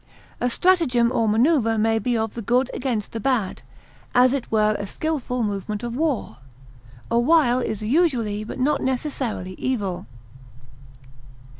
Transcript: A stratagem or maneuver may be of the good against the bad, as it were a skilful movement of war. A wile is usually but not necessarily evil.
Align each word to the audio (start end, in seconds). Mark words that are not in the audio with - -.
A 0.39 0.49
stratagem 0.49 1.11
or 1.11 1.29
maneuver 1.29 1.77
may 1.77 1.99
be 1.99 2.17
of 2.17 2.33
the 2.33 2.41
good 2.41 2.71
against 2.73 3.11
the 3.11 3.19
bad, 3.19 3.61
as 4.15 4.33
it 4.33 4.51
were 4.51 4.75
a 4.79 4.87
skilful 4.87 5.43
movement 5.43 5.83
of 5.83 5.95
war. 5.95 6.39
A 7.11 7.19
wile 7.19 7.59
is 7.59 7.83
usually 7.83 8.43
but 8.43 8.57
not 8.57 8.81
necessarily 8.81 9.53
evil. 9.59 10.07